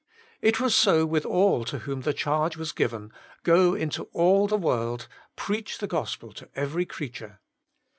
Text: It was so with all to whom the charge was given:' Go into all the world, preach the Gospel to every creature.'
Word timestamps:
It 0.41 0.59
was 0.59 0.73
so 0.73 1.05
with 1.05 1.27
all 1.27 1.63
to 1.65 1.77
whom 1.77 2.01
the 2.01 2.11
charge 2.11 2.57
was 2.57 2.71
given:' 2.71 3.11
Go 3.43 3.75
into 3.75 4.05
all 4.13 4.47
the 4.47 4.57
world, 4.57 5.07
preach 5.35 5.77
the 5.77 5.85
Gospel 5.85 6.33
to 6.33 6.49
every 6.55 6.87
creature.' 6.87 7.39